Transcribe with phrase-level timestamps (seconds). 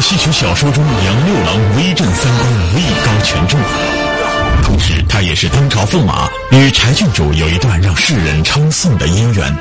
[0.00, 3.58] 戏曲小说中，杨六郎威震三公，位高权重。
[4.62, 9.54] 同时，他也是当朝驸马，与柴郡主有一段让世人称颂的姻缘。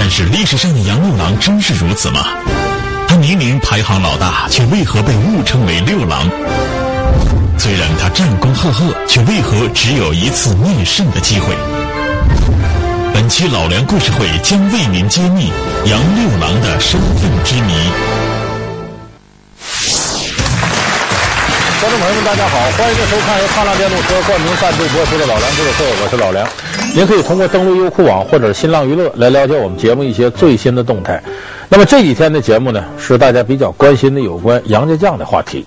[0.00, 2.24] 但是，历史上的杨六郎真是如此吗？
[3.06, 6.28] 他明明排行老大，却为何被误称为六郎？
[7.58, 11.54] 虽然他战功赫赫，却为何只有一次灭圣的机会？
[13.12, 15.50] 本期老梁故事会将为您揭秘
[15.86, 17.72] 杨六郎的身份之谜。
[21.80, 26.44] 观众朋友们，大家好，欢迎收看由康乐电动车冠名赞助播出的老梁故事会，我是老梁。
[26.92, 31.22] 您可以通过登录优酷网或者新浪娱乐来了解我们节目一些最新的动态。
[31.68, 35.64] 那么这几天的节目呢，是大家比较关心的有关杨家将的话题。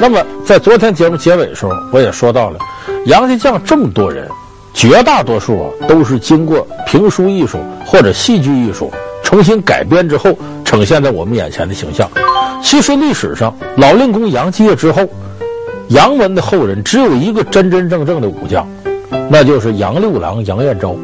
[0.00, 2.58] 那么在昨天节目结尾的时候，我也说到了
[3.04, 4.26] 杨家将这么多人。
[4.72, 8.90] 绝大多数啊，都是经过评书艺术或者戏剧艺术
[9.22, 10.32] 重新改编之后
[10.64, 12.10] 呈现在我们眼前的形象。
[12.62, 15.02] 其实历史上，老令公杨继业之后，
[15.90, 18.64] 杨文的后人只有一个真真正正的武将，
[19.28, 20.94] 那就是杨六郎杨延昭。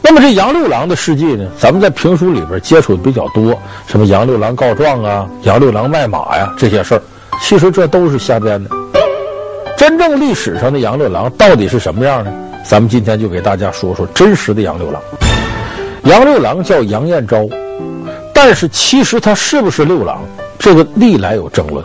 [0.00, 7.02] 那么这杨六郎的事迹呢，咱们在评书里边接触的比较多，什么杨六郎告状啊、杨六郎卖马呀这些事儿，
[7.42, 8.70] 其实这都是瞎编的。
[9.76, 12.32] 真正历史上的杨六郎到底是什么样呢？
[12.64, 15.02] 咱们今天就给大家说说真实的杨六郎。
[16.04, 17.48] 杨六郎叫杨延昭，
[18.32, 20.22] 但是其实他是不是六郎，
[20.56, 21.84] 这个历来有争论。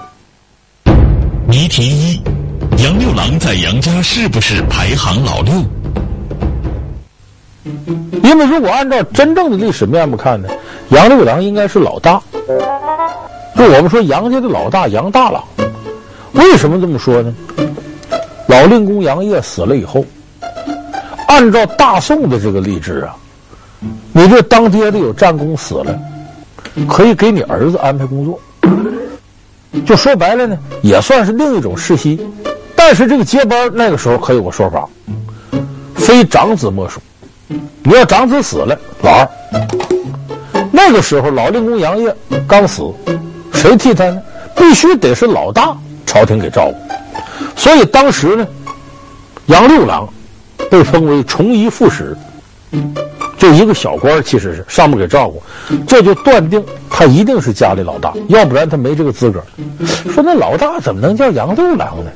[1.50, 2.22] 谜题一：
[2.78, 5.52] 杨六郎在杨家是不是排行老六？
[8.22, 10.47] 因为如果按照真正的历史面目看呢，
[10.89, 12.22] 杨六郎应该是老大。
[13.58, 15.44] 就我们说杨家的老大杨大郎，
[16.33, 17.33] 为什么这么说呢？
[18.47, 20.06] 老令公杨业死了以后，
[21.28, 23.16] 按照大宋的这个吏制啊，
[24.13, 26.00] 你这当爹的有战功死了，
[26.88, 28.39] 可以给你儿子安排工作，
[29.85, 32.19] 就说白了呢，也算是另一种世袭。
[32.75, 34.88] 但是这个接班那个时候可有个说法，
[35.95, 37.01] 非长子莫属。
[37.84, 39.28] 你要长子死了，老二。
[40.72, 42.16] 那个时候老令公杨业
[42.47, 42.84] 刚死，
[43.53, 44.22] 谁替他呢？
[44.56, 45.75] 必须得是老大，
[46.06, 46.75] 朝廷给照顾。
[47.56, 48.47] 所以当时呢，
[49.47, 50.07] 杨六郎
[50.69, 52.16] 被封为崇仪副使，
[53.39, 55.41] 就一个小官，其实是上面给照顾，
[55.88, 59.41] 这就断定他一定是家里老大，要不然他没这个资格。
[60.13, 62.11] 说那老大怎么能叫杨六郎呢？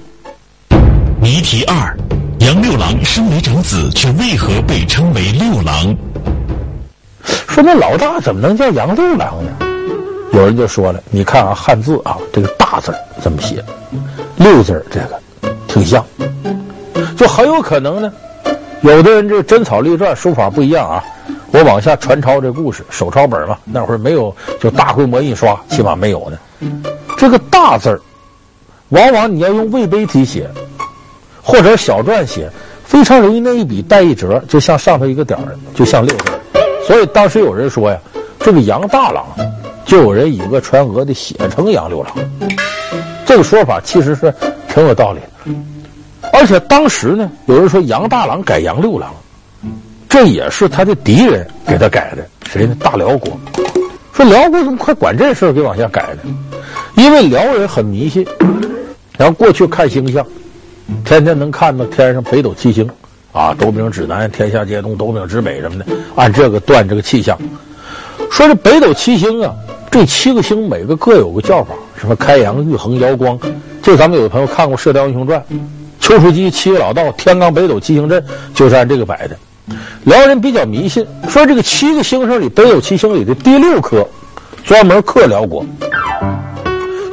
[1.21, 1.97] 谜题二：
[2.39, 5.95] 杨六郎身为长子，却为何被称为六郎？
[7.47, 9.51] 说那老大怎么能叫杨六郎呢？
[10.33, 13.63] 有人就说了，你看啊，汉字啊，这个大字怎么写，
[14.35, 15.19] 六字这个。
[15.67, 16.05] 挺像，
[17.17, 18.13] 就很有可能呢。
[18.83, 21.03] 有的人这真草隶篆书法不一样啊。
[21.51, 26.37] 我往下传抄这故事，手抄本嘛，那会儿没有就大规模印刷，起码没有呢。
[27.15, 28.01] 这个大字儿，
[28.89, 30.49] 往往你要用魏碑体写，
[31.41, 32.49] 或者小篆写，
[32.83, 36.31] 非常容易那一笔带一折，就像上头一个点儿，就像六字。
[36.85, 37.97] 所以当时有人说呀，
[38.39, 39.25] 这个杨大郎，
[39.85, 42.13] 就有人以讹传讹的写成杨六郎。
[43.25, 44.33] 这个说法其实是
[44.67, 45.27] 挺有道理的。
[46.33, 49.13] 而且当时呢，有人说杨大郎改杨六郎，
[50.09, 52.27] 这也是他的敌人给他改的。
[52.49, 52.75] 谁呢？
[52.79, 53.31] 大辽国
[54.11, 56.35] 说辽国怎么快管这事儿给往下改呢？
[56.95, 58.25] 因为辽人很迷信，
[59.17, 60.25] 然后过去看星象，
[61.05, 62.89] 天天能看到天上北斗七星，
[63.31, 67.37] 啊，斗柄指南，天下皆东，斗柄指北什么的，按这个断这个气象。
[68.29, 69.53] 说这北斗七星啊，
[69.89, 73.39] 这七个星每个各有个叫法，什么开阳、玉衡、瑶光。
[73.81, 75.39] 就咱们有的朋友看过《射雕英雄传》，
[76.03, 78.21] 丘处机七位老道，天罡北斗七星阵
[78.53, 79.37] 就是按这个摆的。
[80.03, 84.05] 辽人比较迷信，说这个七个星星里，北斗七星里的第六颗
[84.65, 85.65] 专门克辽国。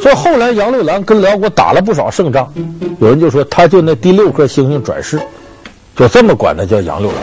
[0.02, 2.52] 所以后来杨六郎跟辽国打了不少胜仗，
[2.98, 5.20] 有人就说他就那第六颗星星转世，
[5.94, 7.18] 就这么管他叫杨六郎。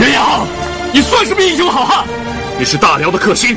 [0.00, 0.44] 袁阳，
[0.92, 2.04] 你算什么英雄好汉？
[2.58, 3.56] 你是大辽的克星，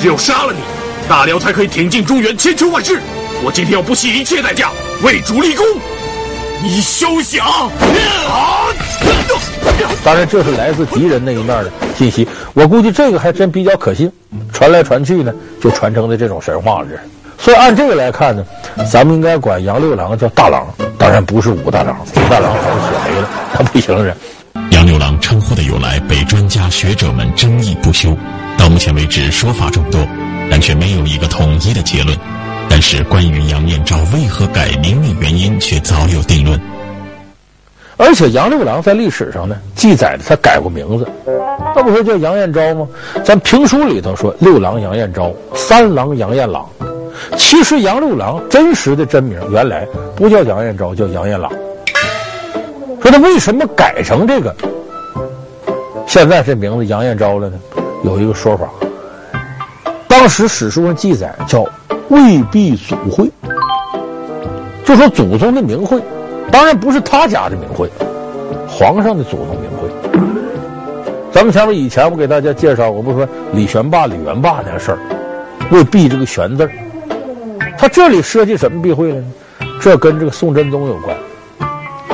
[0.00, 0.60] 只有杀了你，
[1.08, 3.00] 大辽才可以挺进中原，千秋万世。
[3.42, 4.70] 我今天要不惜一切代价
[5.02, 5.66] 为主立功，
[6.62, 7.44] 你休想！
[10.02, 12.26] 当然，这是来自敌人那一面的信息。
[12.52, 14.10] 我估计这个还真比较可信，
[14.52, 16.88] 传来传去呢，就传承的这种神话了。
[17.38, 18.44] 所以按这个来看呢，
[18.90, 20.66] 咱们应该管杨六郎叫大郎，
[20.98, 24.16] 当然不是武大郎，武大郎好像写没了，他不行人。
[24.70, 28.16] 杨六郎称呼的由来被专家学者们争议不休，
[28.56, 30.00] 到目前为止说法众多，
[30.50, 32.16] 但却没有一个统一的结论。
[32.76, 36.60] 但是，关于杨延昭为何改名的原因却早有定论。
[37.96, 41.06] 而且杨六郎在历史上呢记载的他改过名字，
[41.72, 42.88] 那不说叫杨延昭吗？
[43.22, 46.68] 咱评书里头说六郎杨延昭，三郎杨延朗。
[47.36, 49.86] 其实杨六郎真实的真名原来
[50.16, 51.52] 不叫杨延昭，叫杨延朗。
[53.00, 54.52] 说他为什么改成这个
[56.08, 57.56] 现在这名字杨延昭了呢？
[58.02, 58.68] 有一个说法，
[60.16, 61.66] 当时史书上记载叫
[62.08, 63.28] 魏毕祖讳，
[64.84, 66.00] 就说祖宗的名讳。
[66.52, 67.90] 当然不是他家的名讳，
[68.68, 69.88] 皇上的祖宗名讳。
[71.32, 74.98] 咱们前面以前我给大家介绍，我不是说李玄霸、李元霸那个事儿，
[75.72, 76.70] 为避这个“玄”字儿
[77.76, 79.26] 他这里设计什么避讳了呢？
[79.80, 81.16] 这跟这个宋真宗有关。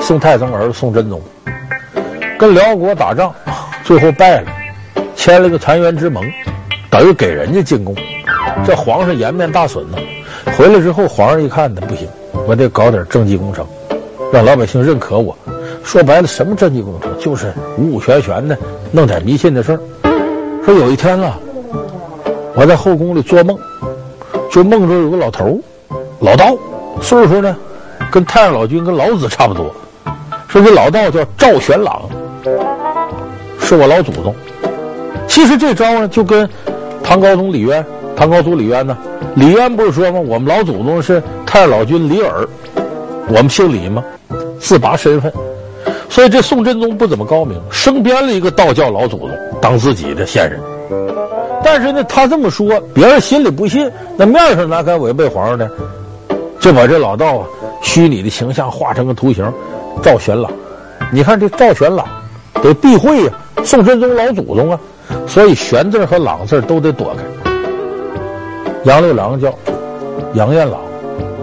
[0.00, 1.20] 宋太宗儿子宋真宗
[2.38, 3.30] 跟辽国打仗，
[3.84, 4.50] 最后败了，
[5.14, 6.24] 签了个澶渊之盟，
[6.90, 7.94] 等于给人家进贡。
[8.66, 9.98] 这皇上颜面大损呢。
[10.56, 12.08] 回来之后，皇上一看呢，不行，
[12.46, 13.66] 我得搞点政绩工程。
[14.32, 15.36] 让老百姓认可我，
[15.82, 18.56] 说白了，什么政绩工程，就是五五玄玄的，
[18.92, 19.80] 弄点迷信的事儿。
[20.64, 21.38] 说有一天啊，
[22.54, 23.58] 我在后宫里做梦，
[24.50, 25.58] 就梦着有个老头
[26.20, 26.56] 老道，
[27.02, 27.56] 岁数呢，
[28.10, 29.74] 跟太上老君跟老子差不多。
[30.48, 32.02] 说这老道叫赵玄朗，
[33.60, 34.34] 是我老祖宗。
[35.26, 36.48] 其实这招呢，就跟
[37.02, 37.84] 唐高宗李渊，
[38.16, 38.96] 唐高祖李渊呢，
[39.34, 40.20] 李渊不是说吗？
[40.20, 42.46] 我们老祖宗是太上老君李耳，
[43.28, 44.04] 我们姓李吗？
[44.58, 45.32] 自拔身份，
[46.08, 49.30] 所以这宋真宗不怎么高明，生编了一个道教老祖宗
[49.60, 50.60] 当自己的先人。
[51.64, 55.68] 但是呢，他这么说，别人心里不信，那面上哪敢违背皇上呢？
[56.60, 57.46] 就把这老道啊
[57.82, 59.50] 虚拟的形象画成个图形，
[60.02, 60.52] 赵玄朗。
[61.10, 62.06] 你看这赵玄朗
[62.62, 63.32] 得避讳呀，
[63.64, 64.80] 宋真宗老祖宗啊，
[65.26, 67.22] 所以玄字和朗字都得躲开。
[68.84, 69.52] 杨六郎叫
[70.34, 70.80] 杨彦朗，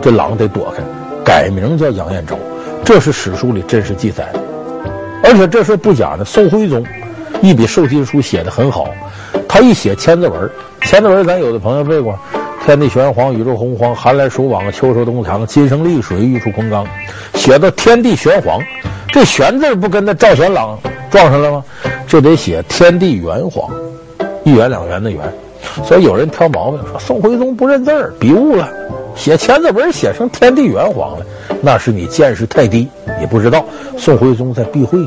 [0.02, 0.84] 这朗得躲开，
[1.24, 2.36] 改名叫杨彦昭。
[2.84, 4.40] 这是史书里真实记载的，
[5.24, 6.26] 而且这事不假的。
[6.26, 6.84] 宋徽宗
[7.42, 8.90] 一笔授金书写的很好，
[9.48, 10.50] 他一写千字文，
[10.82, 12.18] 千字文咱有的朋友背过：
[12.66, 16.86] 天地玄黄，宇宙洪荒，寒来暑往，秋收冬藏，金生丽水，玉出昆冈。
[17.36, 18.60] 写到天地玄黄，
[19.10, 21.64] 这玄字不跟那赵玄朗撞上了吗？
[22.08, 23.70] 就得写天地元黄，
[24.44, 25.22] 一元两元的元。
[25.84, 28.70] 所以有人挑毛病说宋徽宗不认字儿，笔误了，
[29.16, 31.26] 写千字文写成天地元黄了。
[31.62, 32.88] 那是你见识太低，
[33.20, 33.64] 你不知道
[33.98, 35.00] 宋徽宗在避讳。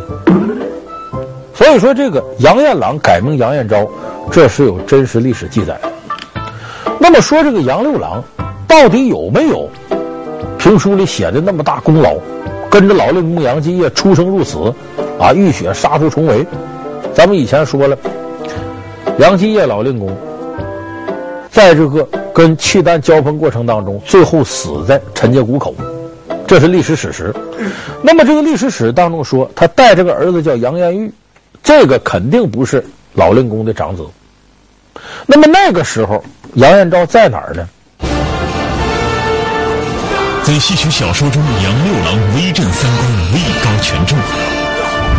[1.55, 3.87] 所以说，这个杨彦朗改名杨彦昭，
[4.31, 5.91] 这是有真实历史记载的。
[6.99, 8.23] 那么说，这个杨六郎
[8.67, 9.69] 到底有没有
[10.59, 12.15] 评书里写的那么大功劳？
[12.71, 14.73] 跟着老令公杨继业出生入死，
[15.19, 16.47] 啊，浴血杀出重围。
[17.13, 17.99] 咱们以前说了，
[19.19, 20.17] 杨继业老令公
[21.51, 25.75] 在这个跟契丹交锋过程当中，最后死在陈家谷口。
[26.47, 27.35] 这是历史史实，
[28.03, 31.13] 那么这个历史史当中说，他带这个儿子叫杨延玉，
[31.63, 32.85] 这个肯定不是
[33.15, 34.05] 老令公的长子。
[35.27, 36.23] 那么那个时候，
[36.55, 37.69] 杨延昭在哪儿呢？
[40.43, 44.19] 在戏曲小说中，杨六郎威震三公，位高权重，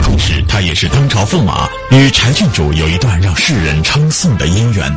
[0.03, 4.93] 同时他也是当朝驸马，与柴郡主有一段让世人称颂的姻缘。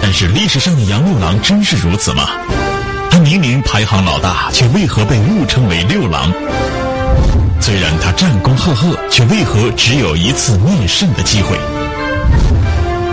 [0.00, 2.28] 但是历史上的杨六郎真是如此吗？
[3.10, 6.30] 他明明排行老大，却为何被误称为六郎？
[7.60, 11.56] 虽然他战功赫赫，却为何只有一次面圣的机会？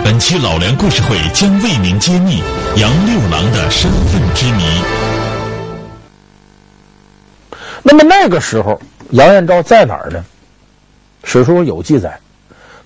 [0.04, 2.42] 本期老梁故事会将为您揭秘
[2.76, 5.21] 杨六郎的身份之谜。
[7.82, 10.24] 那么那个时候，杨延昭在哪儿呢？
[11.24, 12.18] 史书有记载，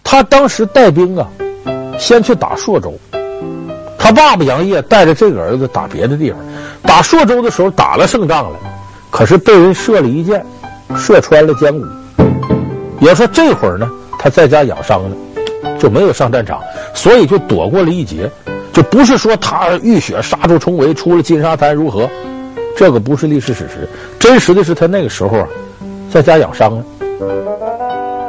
[0.02, 1.28] 他当时带兵啊，
[1.98, 2.94] 先去打朔州。
[3.98, 6.38] 他爸爸杨业带着这个儿子打别的地方，
[6.82, 8.58] 打朔州的时候打了胜仗了，
[9.10, 10.44] 可是被人射了一箭，
[10.96, 11.84] 射穿了肩骨。
[13.00, 15.16] 也说这会儿呢，他在家养伤呢，
[15.78, 16.60] 就没有上战场，
[16.94, 18.30] 所以就躲过了一劫。
[18.72, 22.08] 就不是说他浴血杀出重围，出了金沙滩如何？
[22.76, 25.48] 这个不是历史史实，真实的是他那个时候啊，
[26.10, 26.84] 在家养伤呢。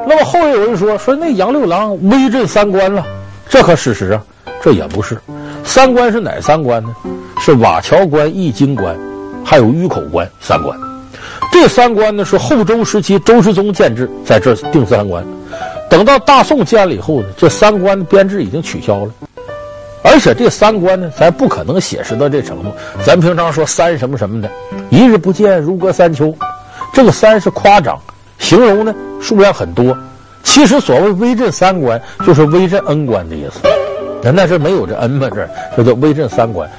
[0.08, 3.06] 那么后来有人说说那杨六郎威震三关了，
[3.50, 4.24] 这可事实啊，
[4.62, 5.18] 这也不是。
[5.66, 6.96] 三关是哪三关呢？
[7.40, 8.98] 是瓦桥关、易京关，
[9.44, 10.80] 还有峪口关三关。
[11.52, 15.26] 这三关呢是后周时期周世宗建制，在这定三关。
[15.90, 19.12] 等到大宋建了以后呢，这三关的编制已经取消了。
[20.10, 22.72] 而且这三关呢，咱不可能写实到这程度。
[23.06, 24.50] 咱平常说三什么什么的，
[24.90, 26.34] 一日不见如隔三秋，
[26.94, 28.00] 这个三是夸张，
[28.40, 29.96] 形容呢数量很多。
[30.44, 33.60] 其实所谓威震三关，就是威震恩关的意思。
[34.24, 36.70] 那那是没有这恩嘛，这这叫威震三关，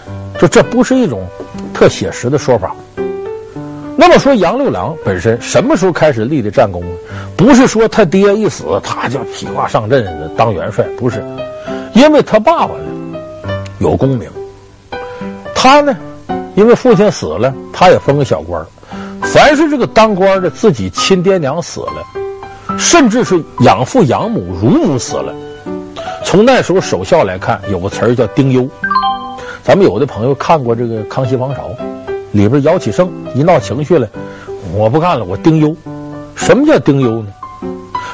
[0.40, 1.26] 就这不是一种
[1.75, 2.75] 特写实的说法。
[3.94, 6.88] 那么说杨六郎本身什么时候开始立的战功呢？
[7.37, 10.06] 不是说他爹一死，他就披挂上阵
[10.37, 11.23] 当元帅，不是，
[11.92, 12.85] 因为他爸爸呢
[13.78, 14.28] 有功名，
[15.54, 15.97] 他呢
[16.54, 18.64] 因为父亲死了，他也封个小官。
[19.23, 25.35] 凡是这个当官的自己亲爹娘死了，甚至是养父养母乳母死了，
[26.25, 28.68] 从那时候守孝来看，有个词儿叫丁忧。
[29.62, 31.68] 咱们有的朋友看过这个《康熙王朝》，
[32.32, 34.08] 里边姚启圣一闹情绪了，
[34.75, 35.76] 我不干了，我丁忧。
[36.35, 37.28] 什么叫丁忧呢？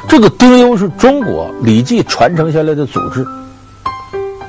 [0.09, 3.25] 这个丁忧是中国礼记传承下来的组织，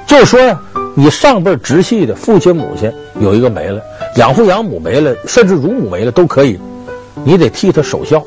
[0.07, 0.59] 就是说呀，
[0.97, 3.81] 你上辈直系的父亲母亲有一个没了，
[4.15, 6.57] 养父养母没了，甚至乳母没了都可以，
[7.25, 8.23] 你得替他守孝。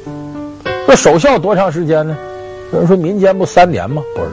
[0.87, 2.15] 那守孝多长时间呢？
[2.71, 4.03] 有人说民间不三年吗？
[4.15, 4.29] 不是，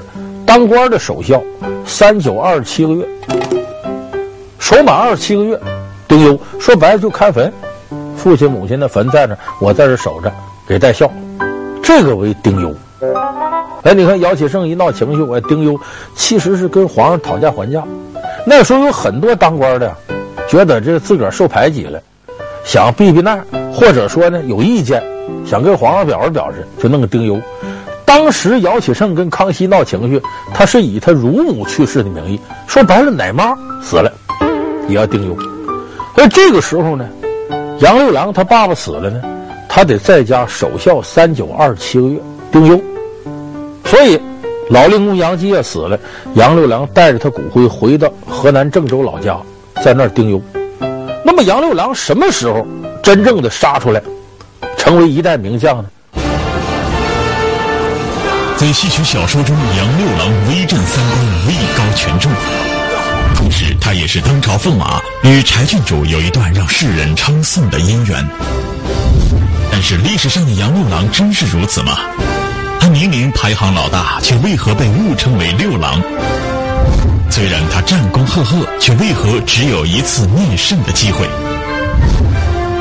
[0.45, 1.41] 当官的守孝
[1.85, 3.07] 三九二十七个月。
[4.59, 5.57] 守满二十七个月，
[6.05, 7.49] 丁忧说白了就看坟，
[8.17, 10.29] 父亲母亲的坟在那，我在这守着，
[10.67, 11.09] 给带孝，
[11.81, 12.75] 这个为丁忧。
[13.83, 15.79] 哎，你看姚启圣一闹情绪，我丁忧
[16.15, 17.81] 其实是跟皇上讨价还价。
[18.45, 19.91] 那时候有很多当官的，
[20.47, 21.99] 觉得这自个儿受排挤了，
[22.63, 25.03] 想避避难，或者说呢有意见，
[25.45, 27.39] 想跟皇上表示表示，就弄个丁忧。
[28.05, 30.21] 当时姚启圣跟康熙闹情绪，
[30.53, 34.11] 他是以他乳母去世的名义，说白了奶妈死了。
[34.87, 35.35] 也要丁忧，
[36.15, 37.09] 而这个时候呢，
[37.79, 39.19] 杨六郎他爸爸死了呢，
[39.67, 42.19] 他得在家守孝三九二七个月，
[42.51, 42.79] 丁忧。
[43.85, 44.19] 所以，
[44.69, 45.99] 老令公杨继业死了，
[46.33, 49.37] 杨六郎带着他骨灰回到河南郑州老家，
[49.83, 50.41] 在那儿丁忧。
[51.23, 52.65] 那么，杨六郎什么时候
[53.03, 54.01] 真正的杀出来，
[54.77, 55.85] 成为一代名将呢？
[58.57, 62.31] 在戏曲小说中，杨六郎威震三公，位高权重。
[63.35, 68.25] 同时，他也是当朝驸马，与柴郡主有一段让世人称颂的姻缘。
[69.71, 71.97] 但是，历史上的杨六郎真是如此吗？
[72.85, 75.99] 他明明排行老大，却为何被误称为六郎？
[77.31, 81.27] 虽然他战功赫赫，却为何只有一次念圣的机会？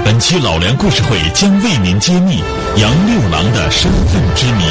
[0.04, 2.42] 本期老梁故事会将为您揭秘
[2.76, 4.64] 杨六郎的身份之谜。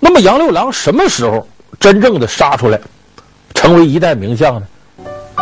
[0.00, 1.46] 那么，杨六郎什么时候？
[1.78, 2.80] 真正的杀出来，
[3.54, 4.66] 成为一代名将呢？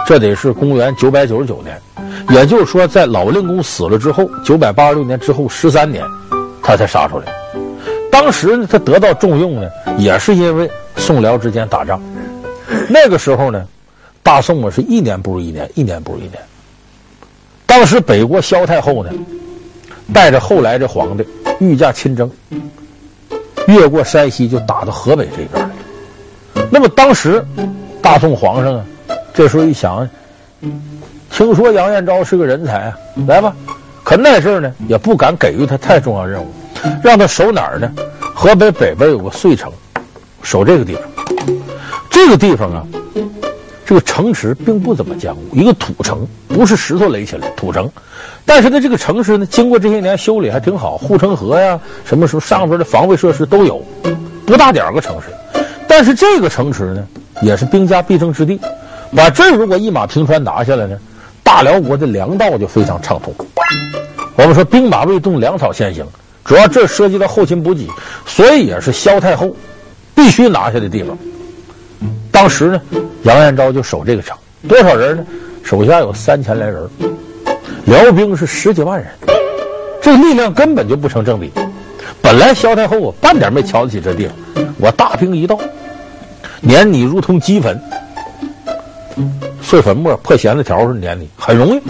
[0.06, 1.80] 这得是公元九百九十九年，
[2.28, 6.04] 也就是说，在老令公死了之后，九百八十六年之后十三年，
[6.68, 7.24] 他才杀出来。
[8.12, 11.98] 当时呢，他得到重用呢，也是因为宋辽之间打仗。
[12.90, 13.66] 那个时候呢，
[14.22, 16.34] 大宋啊是一年不如一年，一年不如一年。
[17.64, 19.10] 当时北国萧太后呢，
[20.12, 21.26] 带着后来的皇帝
[21.58, 22.30] 御驾亲征，
[23.66, 26.64] 越过山西就打到河北这边来。
[26.70, 27.42] 那么当时，
[28.02, 28.84] 大宋皇上啊，
[29.32, 30.06] 这时候一想，
[31.30, 33.56] 听说杨延昭是个人才啊，来吧。
[34.08, 36.46] 可那阵儿呢，也不敢给予他太重要任务，
[37.04, 37.92] 让他守哪儿呢？
[38.34, 39.70] 河北北边有个遂城，
[40.40, 41.02] 守这个地方。
[42.08, 42.82] 这个地方啊，
[43.84, 47.86] 这个城池并不怎么坚固，一个土城，不是石头垒起来，土城。
[48.46, 53.84] 但是呢，这个城市呢，经过这些年修理还挺好，护城河呀，什么时候上边的防卫设施都有，
[54.46, 55.26] 不大点儿个城市。
[55.86, 57.06] 但是这个城池呢，
[57.42, 58.58] 也是兵家必争之地。
[59.14, 60.96] 把这如果一马平川拿下来呢，
[61.42, 63.34] 大辽国的粮道就非常畅通。
[64.38, 66.06] 我们说兵马未动，粮草先行，
[66.44, 67.88] 主要这涉及到后勤补给，
[68.24, 69.54] 所以也是萧太后
[70.14, 71.18] 必须拿下的地方。
[72.30, 72.80] 当时呢，
[73.24, 75.26] 杨延昭就守这个城，多少人呢？
[75.64, 76.88] 手下有三千来人，
[77.84, 79.08] 辽兵是十几万人，
[80.00, 81.50] 这力量根本就不成正比。
[82.22, 85.58] 本来萧太后我半点没瞧得起这地方，我大兵一到。
[86.60, 87.76] 撵你如同鸡粪，
[89.60, 91.82] 碎粉末破弦子条似的撵你，很容易。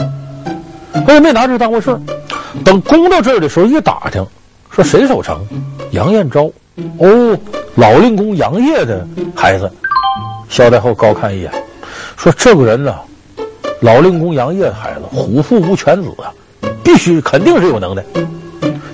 [1.06, 1.94] 我也没拿这当回事。
[2.64, 4.24] 等攻到这儿的时候，一打听，
[4.70, 5.46] 说谁守城？
[5.92, 6.50] 杨延昭，
[6.98, 7.38] 哦，
[7.74, 9.70] 老令公杨业的孩子。
[10.48, 11.52] 萧太后高看一眼，
[12.16, 12.94] 说：“这个人呢，
[13.80, 16.32] 老令公杨业的孩子，虎父无犬子啊，
[16.82, 18.02] 必须肯定是有能耐。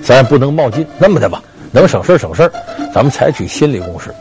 [0.03, 1.41] 咱也不能冒进，那么的吧，
[1.71, 2.51] 能省事省事，
[2.93, 4.13] 咱们采取心理攻势。”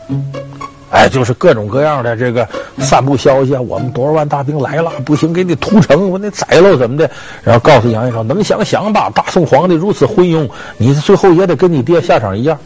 [0.94, 2.48] 哎，就是各种各样的这个
[2.78, 7.10] 散布消息啊，我们多少万大兵来了，不行，给你屠城，我得宰了怎么的？
[7.42, 10.48] 然后告诉杨延昭，能想想吧，大宋皇帝如此昏庸，
[10.78, 12.56] 你最后也得跟你爹下场一样，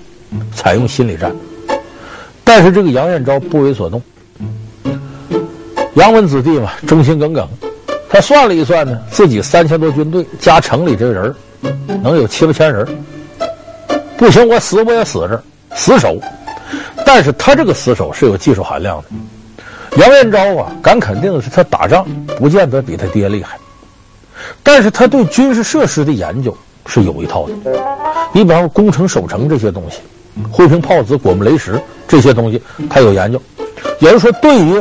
[0.55, 1.35] 采用心理战。
[2.45, 4.03] 但是这个杨延昭不为所动，
[5.95, 7.49] 杨门子弟嘛，忠心耿耿，
[8.11, 11.35] 他算了一算呢，自己三千多军队加城里这个人，
[12.03, 12.87] 能有七八千人，
[14.19, 15.43] 不行，我死我也死这，
[15.75, 16.21] 死守。
[17.05, 19.09] 但是他这个死守是有技术含量的。
[19.97, 22.07] 杨延昭啊，敢肯定的是，他打仗
[22.39, 23.59] 不见得比他爹厉害。
[24.63, 26.57] 但是他对军事设施的研究
[26.87, 27.55] 是有一套的。
[28.33, 29.99] 你比方说攻城守城这些东西，
[30.53, 33.41] 灰瓶炮子、果木雷石这些东西，他有研究。
[33.99, 34.81] 也就是说，对于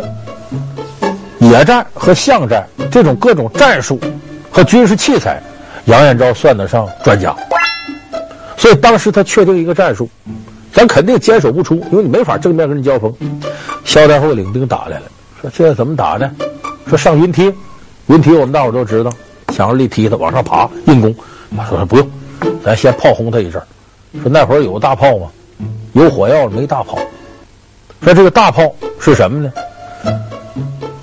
[1.40, 4.00] 野战和巷战这种各种战术
[4.52, 5.42] 和军事器材，
[5.86, 7.36] 杨延昭算得上专家。
[8.58, 10.10] 所以当时他确定一个战术，
[10.72, 13.14] 咱肯定坚守不出，因为你没法正面跟人交锋。
[13.84, 15.04] 萧太后领兵打来了，
[15.42, 16.32] 说这怎么打呢？
[16.88, 17.54] 说上云梯，
[18.08, 19.12] 云梯我们大伙都知道，
[19.50, 21.16] 想着立梯子往上爬硬攻。
[21.56, 22.10] 他说不用，
[22.64, 23.62] 咱先炮轰他一阵。
[24.22, 25.28] 说那会儿有大炮吗？
[25.94, 26.98] 有火药没大炮。
[28.02, 29.52] 说这个大炮是什么呢？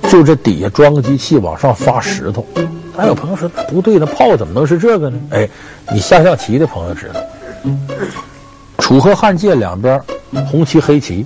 [0.09, 2.47] 就这底下装个机器往上发石头。
[2.97, 5.19] 还有朋友说不对，那炮怎么能是这个呢？
[5.31, 5.49] 哎，
[5.93, 7.21] 你下象棋的朋友知道，
[8.85, 9.99] 楚河汉界两边
[10.47, 11.25] 红旗黑旗，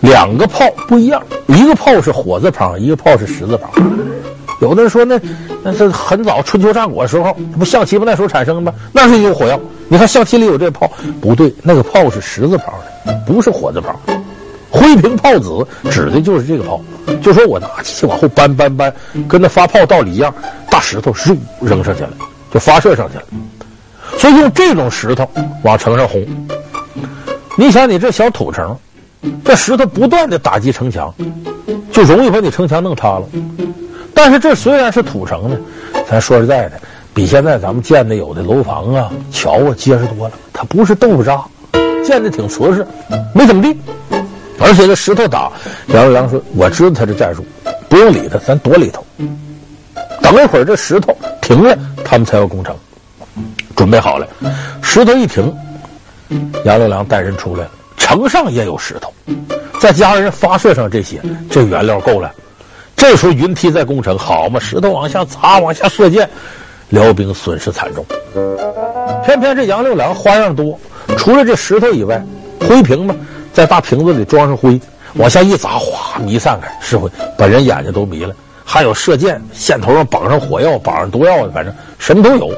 [0.00, 3.70] 两个炮不一样，一个炮是火字旁，一个炮是石字旁。
[4.60, 5.18] 有的人说那
[5.62, 8.74] 那是很早春秋战国的时候，不象棋不那时候产生的吗？
[8.92, 9.58] 那是有火药。
[9.88, 10.86] 你看象棋里有这炮，
[11.18, 12.74] 不对，那个炮是石字旁
[13.06, 13.98] 的，不是火字旁。
[14.68, 16.78] 灰瓶炮子指的就是这个炮，
[17.22, 18.92] 就说我拿机器往后搬搬搬，
[19.26, 20.34] 跟那发炮道理一样，
[20.68, 22.12] 大石头嗖扔上去了，
[22.52, 23.24] 就发射上去了。
[24.18, 25.26] 所以用这种石头
[25.62, 26.22] 往城上轰。
[27.62, 28.76] 你想，你这小土城，
[29.44, 31.14] 这石头不断的打击城墙，
[31.92, 33.22] 就容易把你城墙弄塌了。
[34.12, 35.56] 但是这虽然是土城呢，
[36.10, 36.80] 咱说实在的，
[37.14, 40.34] 比现在咱们建的有的楼房啊、桥啊结实多了。
[40.52, 41.40] 它不是豆腐渣，
[42.04, 42.84] 建的挺瓷实，
[43.32, 43.78] 没怎么地。
[44.58, 45.52] 而且这石头打，
[45.94, 47.46] 杨六郎说：“我知道他这战术，
[47.88, 49.06] 不用理他，咱躲里头。
[50.20, 52.74] 等一会儿这石头停了，他们才要攻城。
[53.76, 54.26] 准备好了，
[54.82, 55.54] 石头一停，
[56.64, 57.70] 杨六郎带人出来了。
[57.96, 59.12] 城上也有石头，
[59.80, 61.20] 再加上发射上这些，
[61.50, 62.32] 这原料够了。
[62.96, 66.28] 这时候云梯在攻城，好嘛，石头往下砸，往下射箭，
[66.90, 68.04] 辽兵损失惨重。
[69.24, 70.78] 偏偏这杨六郎花样多，
[71.16, 72.24] 除了这石头以外，
[72.60, 73.14] 灰瓶嘛。”
[73.52, 74.80] 在大瓶子里装上灰，
[75.16, 78.34] 往下一砸，哗，弥散开，是灰把人眼睛都迷了。
[78.64, 82.50] 还有射箭，线头上绑上火药，绑上毒药的，反正什么都有。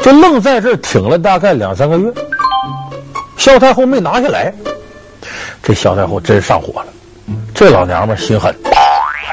[0.00, 2.12] 就愣在这儿挺了大概两三个月。
[3.42, 4.54] 萧太后没拿下来，
[5.64, 6.86] 这萧太后真上火了。
[7.52, 8.54] 这老娘们心狠，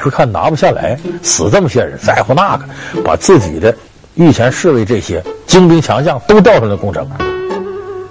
[0.03, 2.65] 一看拿不下来，死这么些人，在乎那个，
[3.03, 3.71] 把自己的
[4.15, 7.07] 御前侍卫这些精兵强将都调上来攻城。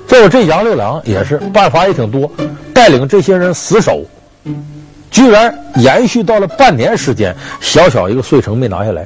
[0.07, 2.31] 最后这杨六郎也是办法也挺多。
[2.73, 4.01] 带领这些人死守，
[5.11, 9.05] 居然延续到了半年时间，小小一个遂城没拿下来。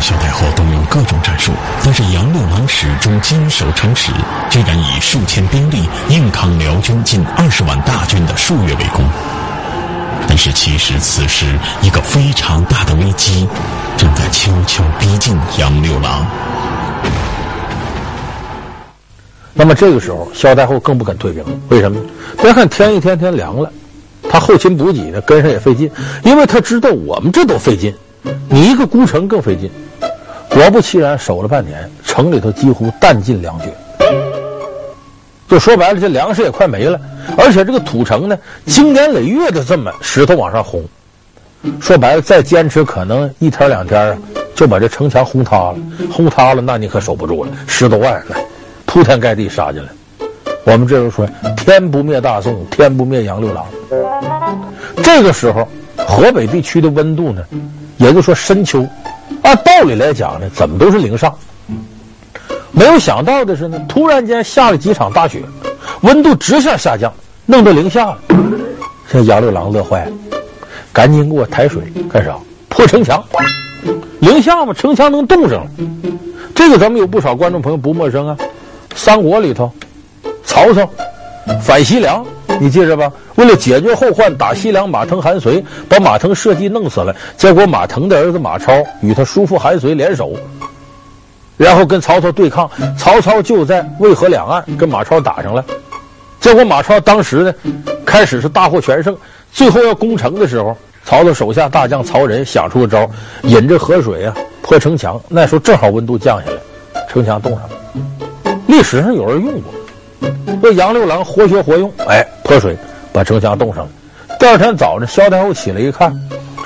[0.00, 1.52] 萧太后动用各种战术，
[1.84, 4.12] 但是杨六郎始终坚守城池，
[4.50, 9.04] 居然以数千兵力硬抗辽军近二十万大军的数月围攻。
[10.26, 11.46] 但是其实此时
[11.80, 13.48] 一个非常大的危机
[13.96, 16.26] 正在悄悄逼近杨六郎。
[19.54, 22.04] 那么这个时候，萧太后更不肯退兵，为什么呢？
[22.40, 23.72] 别看天一天天凉了，
[24.30, 25.90] 他后勤补给呢跟上也费劲，
[26.22, 27.92] 因为他知道我们这都费劲，
[28.48, 29.70] 你一个孤城更费劲。
[30.50, 33.72] 果不其然，守了半年，城里头几乎弹尽粮绝。
[35.48, 37.00] 就说白了，这粮食也快没了，
[37.36, 40.84] 而且这个土城呢，经年累月的这么石头往上轰，
[41.80, 44.18] 说白了，再坚持可能一天两天啊，
[44.54, 45.76] 就把这城墙轰塌了。
[46.10, 48.44] 轰塌了，那你可守不住了，十多万来。
[48.84, 49.88] 铺天盖地杀进来，
[50.64, 53.66] 我们这时候说天不灭大宋，天不灭杨六郎。
[55.02, 55.68] 这个时候，
[56.06, 57.42] 河北地区的温度呢，
[57.98, 58.86] 也就说深秋，
[59.42, 61.36] 按道理来讲呢，怎么都是零上。
[62.70, 65.42] 没有想到的是呢，突然间下了几场大雪，
[66.02, 67.12] 温度直线下降，
[67.44, 68.18] 弄到零下了。
[69.10, 70.12] 这杨六郎乐坏了，
[70.92, 72.36] 赶紧给我抬水干啥？
[72.68, 73.22] 破城墙。
[74.20, 75.70] 零下嘛，城墙能冻上了。
[76.54, 78.36] 这个咱们有不少观众朋友不陌生啊。
[78.94, 79.72] 三国里头，
[80.44, 80.88] 曹操
[81.62, 82.24] 反西凉，
[82.60, 83.10] 你记着吧？
[83.36, 87.14] 为了解决后患，打西凉马腾、韩遂，把马腾设计弄死了。
[87.36, 90.32] 结果马腾的儿子马超与他叔父韩遂联手，
[91.56, 92.68] 然后跟曹操对抗。
[92.96, 95.64] 曹操就在渭河两岸跟马超打上了。
[96.40, 97.54] 结果马超当时呢，
[98.04, 99.16] 开始是大获全胜，
[99.52, 103.08] 最后要攻城的时候，曹操手下大将曹仁想出个招，
[103.42, 105.20] 引着河水啊破城墙。
[105.28, 107.70] 那时候正好温度降下来，城墙冻上了。
[108.66, 109.72] 历史上有人用过，
[110.62, 112.76] 这杨六郎活学活用，哎，泼水
[113.12, 113.90] 把城墙冻上了。
[114.38, 116.14] 第二天早上，萧太后起来一看，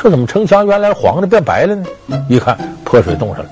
[0.03, 1.87] 这怎么城墙原来黄的变白了呢？
[2.29, 3.51] 一看泼水冻上了。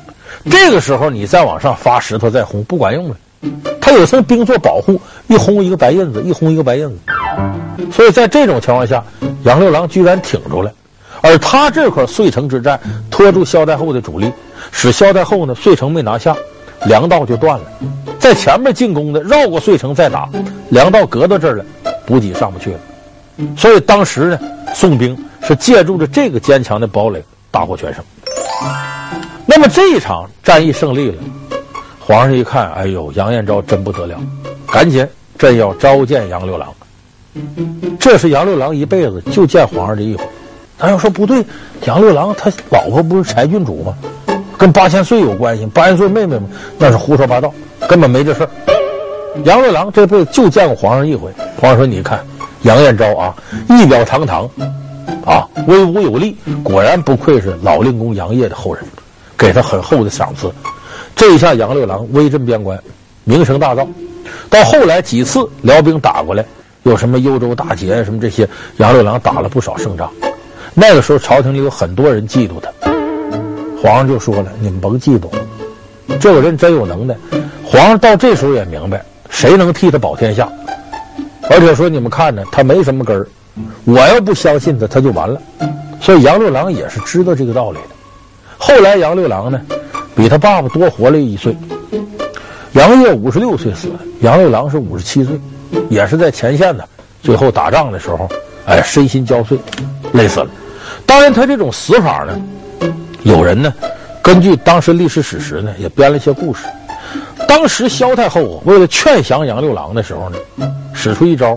[0.50, 3.16] 这个时候你再往上发石头再轰不管用了，
[3.80, 6.96] 他有层冰做保护，一轰一个白印子，一轰一个白印子。
[7.92, 9.04] 所以在这种情况下，
[9.44, 10.72] 杨六郎居然挺住了，
[11.20, 12.78] 而他这块遂城之战
[13.10, 14.30] 拖住萧太后的主力，
[14.72, 16.34] 使萧太后呢遂城没拿下，
[16.86, 17.64] 粮道就断了。
[18.18, 20.28] 在前面进攻的绕过遂城再打，
[20.68, 21.64] 粮道隔到这儿了，
[22.06, 22.78] 补给上不去了。
[23.56, 24.38] 所以当时呢，
[24.74, 28.04] 宋兵是借助着这个坚强的堡垒大获全胜。
[29.46, 31.22] 那么这一场战役胜利了，
[31.98, 34.20] 皇上一看，哎呦，杨延昭真不得了，
[34.70, 35.06] 赶紧
[35.38, 36.68] 朕要召见杨六郎。
[37.98, 40.24] 这是杨六郎一辈子就见皇上这一回。
[40.78, 41.44] 他要说不对，
[41.86, 43.94] 杨六郎他老婆不是柴郡主吗？
[44.60, 45.64] 跟八千岁有关系？
[45.72, 46.46] 八千岁妹妹吗？
[46.76, 47.50] 那是胡说八道，
[47.88, 48.50] 根本没这事儿。
[49.44, 51.30] 杨六郎这辈子就见过皇上一回。
[51.56, 52.22] 皇上说：“你看
[52.64, 53.34] 杨延昭啊，
[53.70, 54.44] 仪表堂堂，
[55.24, 58.84] 啊，威武有力，果然不愧是老令公杨业的后人，
[59.34, 60.52] 给他很厚的赏赐。
[61.16, 62.78] 这一下杨六郎威震边关，
[63.24, 63.88] 名声大噪。
[64.50, 66.44] 到后来几次辽兵打过来。”
[66.82, 68.46] 有什么幽州大捷什么这些，
[68.76, 70.10] 杨六郎打了不少胜仗。
[70.74, 72.70] 那个时候朝廷里有很多人嫉妒他，
[73.82, 75.28] 皇上就说了：“你们甭嫉妒，
[76.18, 77.16] 这个人真有能耐。”
[77.64, 80.48] 皇上到这时候也明白，谁能替他保天下？
[81.48, 83.26] 而且说你们看着他没什么根儿，
[83.84, 85.40] 我要不相信他，他就完了。
[86.00, 87.94] 所以杨六郎也是知道这个道理的。
[88.58, 89.60] 后来杨六郎呢，
[90.14, 91.56] 比他爸爸多活了一岁。
[92.72, 95.40] 杨业五十六岁死了，杨六郎是五十七岁。
[95.88, 96.88] 也是在前线的，
[97.22, 98.28] 最后打仗的时候，
[98.66, 99.56] 哎，身心交瘁，
[100.12, 100.48] 累死了。
[101.06, 102.40] 当然，他这种死法呢，
[103.22, 103.72] 有人呢，
[104.22, 106.66] 根据当时历史史实呢，也编了一些故事。
[107.46, 110.38] 当时萧太后啊，为了劝降杨六郎的时候呢，
[110.94, 111.56] 使出一招，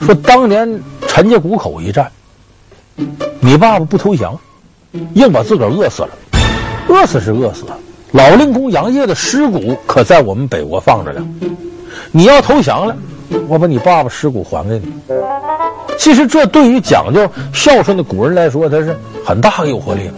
[0.00, 2.10] 说当年陈家谷口一战，
[3.40, 4.38] 你爸爸不投降，
[5.14, 6.10] 硬把自个儿饿死了，
[6.88, 7.78] 饿死是饿死了，
[8.12, 11.24] 老令公杨业的尸骨可在我们北国放着呢，
[12.10, 12.96] 你要投降了。
[13.48, 14.92] 我把你爸爸尸骨还给你。
[15.98, 20.10] 其实这对于讲究孝顺的古人来说，他是很大的诱惑力。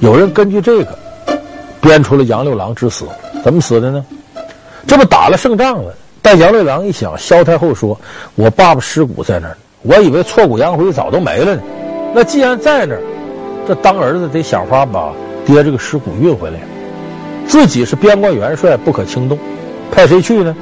[0.00, 0.98] 有人根据这个
[1.80, 3.06] 编出了杨六郎之死，
[3.42, 4.04] 怎么死的呢？
[4.86, 7.98] 这不打了胜仗了，但杨六郎一想，萧太后说
[8.36, 11.62] ：“我爸爸尸骨在那儿，我以为挫骨扬灰早都没了呢。
[12.14, 13.02] 那既然在那儿，
[13.66, 15.12] 这当儿子得想法把
[15.46, 16.58] 爹这个尸骨运回来。
[17.46, 19.38] 自己是边关元帅，不可轻动，
[19.90, 20.54] 派谁去呢？”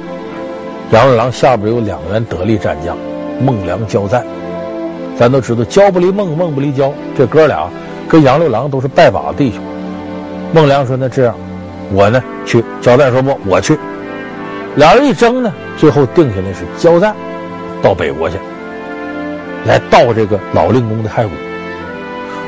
[0.91, 2.97] 杨六郎下边有两员得力战将，
[3.39, 4.25] 孟良、焦赞。
[5.17, 7.69] 咱都知道，焦不离孟，孟不离焦，这哥俩
[8.09, 9.61] 跟杨六郎都是拜把子弟兄。
[10.51, 11.33] 孟良说：“那这样，
[11.93, 13.79] 我呢去。”焦赞说：“不，我去。”
[14.75, 17.15] 俩人一争呢，最后定下来是焦赞
[17.81, 18.35] 到北国去，
[19.65, 21.29] 来盗这个老令公的骸骨。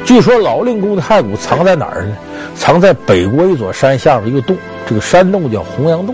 [0.04, 2.18] 据说老令公的骸骨藏在哪儿呢？
[2.56, 6.14] 藏在北国一座山下面一个洞，这个山洞叫洪阳洞。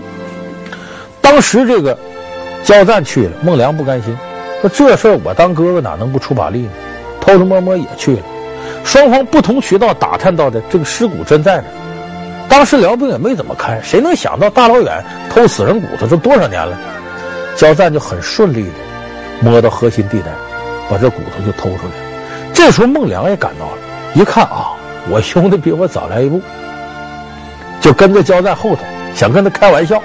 [1.20, 1.98] 当时这个。
[2.62, 4.16] 焦赞去了，孟良不甘心，
[4.60, 6.70] 说这事儿我当哥哥哪能不出把力呢？
[7.20, 8.22] 偷偷摸摸也去了，
[8.84, 11.64] 双方不同渠道打探到的这个尸骨真在那儿。
[12.48, 16.76] 当时辽兵也没怎么看，谁能想到大老远偷死人骨头，这多少年了？
[17.56, 18.70] 焦赞就很顺利的
[19.40, 20.30] 摸到核心地带，
[20.88, 21.92] 把这骨头就偷出来。
[22.52, 23.78] 这时候孟良也赶到了，
[24.14, 24.72] 一看啊，
[25.08, 26.40] 我兄弟比我早来一步，
[27.80, 28.82] 就跟在焦赞后头，
[29.14, 30.02] 想跟他开玩笑，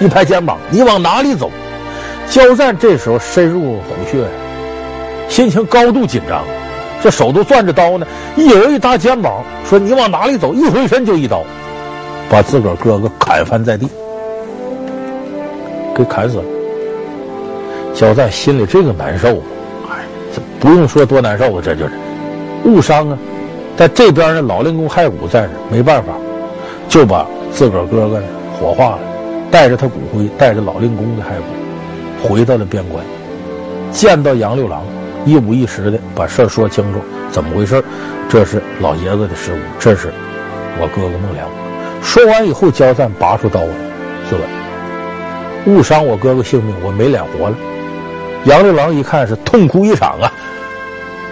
[0.00, 1.50] 一拍肩膀：“你往哪里走？”
[2.30, 4.24] 焦赞这时候深入虎穴，
[5.28, 6.44] 心情高度紧张，
[7.02, 8.06] 这手都攥着刀呢。
[8.36, 11.42] 一人一搭肩膀，说：“你往哪里走？”一回身就一刀，
[12.28, 13.88] 把自个儿哥哥砍翻在地，
[15.96, 16.44] 给砍死了。
[17.94, 19.28] 焦赞心里这个难受，
[19.90, 21.92] 哎，这不用说多难受啊，这就是
[22.64, 23.18] 误伤啊。
[23.74, 26.12] 在这边呢，老令公骸骨在这，没办法，
[26.90, 28.22] 就把自个儿哥哥
[28.60, 28.98] 火化了，
[29.50, 31.67] 带着他骨灰，带着老令公的骸骨。
[32.22, 33.04] 回到了边关，
[33.92, 34.82] 见到杨六郎，
[35.24, 37.00] 一五一十的把事儿说清楚，
[37.30, 37.82] 怎么回事？
[38.28, 40.12] 这是老爷子的失误，这是
[40.78, 41.48] 我哥哥孟良。
[42.02, 43.68] 说完以后，焦赞拔出刀来
[44.28, 47.56] 自刎，误伤我哥哥性命，我没脸活了。
[48.44, 50.32] 杨六郎一看是痛哭一场啊，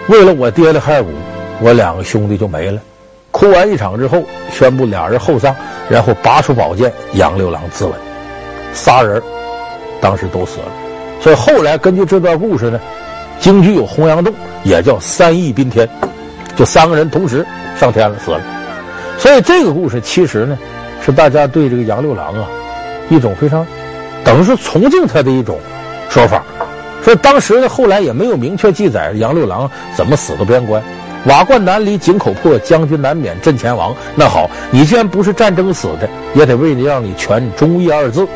[0.07, 1.09] 为了我爹的骸骨，
[1.61, 2.81] 我两个兄弟就没了。
[3.31, 5.55] 哭完一场之后，宣布俩人厚葬，
[5.89, 7.91] 然后拔出宝剑，杨六郎自刎，
[8.73, 9.21] 仨人。
[9.99, 10.71] 当时都死了，
[11.19, 12.79] 所以后来根据这段故事呢，
[13.39, 14.33] 京剧有洪阳洞，
[14.63, 15.87] 也叫三义宾天，
[16.55, 17.45] 就三个人同时
[17.79, 18.41] 上天了，死了。
[19.17, 20.57] 所以这个故事其实呢，
[21.03, 22.47] 是大家对这个杨六郎啊，
[23.09, 23.65] 一种非常
[24.23, 25.59] 等于是崇敬他的一种
[26.09, 26.43] 说法。
[27.03, 30.81] 所以当时呢，后来也没有明确记载杨六郎怎么死的边关。
[31.25, 33.93] 瓦罐难离井口破，将军难免阵前亡。
[34.15, 38.27] 那好，你既然不是战争死的，也得为了让你全忠义二字，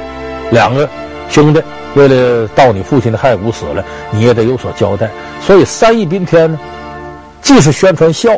[0.51, 0.89] 两个。
[1.31, 1.63] 兄弟，
[1.95, 5.09] 为了盗你父亲的骸骨死了，你也得有所交代。
[5.41, 6.59] 所以三义宾天呢，
[7.41, 8.29] 既是宣传孝，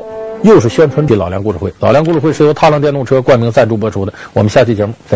[0.44, 1.74] 又是宣传的老梁故事会。
[1.80, 4.14] 老梁故事会是由踏浪电动车冠名赞助播出的。
[4.32, 5.12] 我们下期节目再。